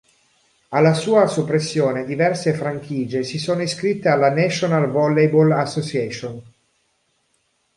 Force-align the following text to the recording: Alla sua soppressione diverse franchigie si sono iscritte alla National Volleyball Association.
Alla 0.69 0.95
sua 0.95 1.27
soppressione 1.27 2.05
diverse 2.05 2.53
franchigie 2.55 3.23
si 3.23 3.37
sono 3.37 3.61
iscritte 3.61 4.09
alla 4.09 4.31
National 4.31 4.89
Volleyball 4.89 5.51
Association. 5.51 6.41